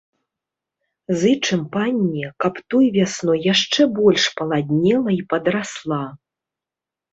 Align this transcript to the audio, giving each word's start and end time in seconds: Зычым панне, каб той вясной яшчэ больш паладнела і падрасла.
Зычым 1.19 1.61
панне, 1.75 2.31
каб 2.45 2.53
той 2.75 2.85
вясной 2.97 3.39
яшчэ 3.53 3.81
больш 4.01 4.23
паладнела 4.41 5.09
і 5.21 5.23
падрасла. 5.35 6.03